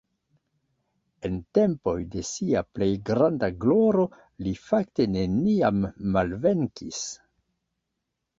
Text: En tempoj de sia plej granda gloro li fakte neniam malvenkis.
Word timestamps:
En 1.27 1.35
tempoj 1.57 1.93
de 2.15 2.23
sia 2.29 2.63
plej 2.77 2.87
granda 3.09 3.51
gloro 3.67 4.07
li 4.47 4.55
fakte 4.63 5.07
neniam 5.17 5.85
malvenkis. 6.17 7.05